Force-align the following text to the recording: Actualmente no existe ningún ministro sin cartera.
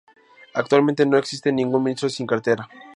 Actualmente 0.55 1.05
no 1.05 1.15
existe 1.15 1.51
ningún 1.51 1.83
ministro 1.83 2.09
sin 2.09 2.25
cartera. 2.25 2.67